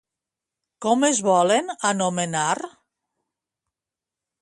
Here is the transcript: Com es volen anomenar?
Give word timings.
Com 0.85 1.05
es 1.09 1.21
volen 1.27 1.71
anomenar? 1.91 2.49